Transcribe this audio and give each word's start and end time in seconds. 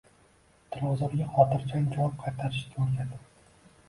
Dilozorga 0.77 1.27
xotirjam 1.35 1.83
javob 1.97 2.15
qaytarishga 2.23 2.81
o'rgating. 2.87 3.21